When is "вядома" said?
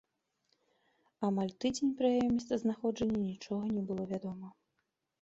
4.17-4.47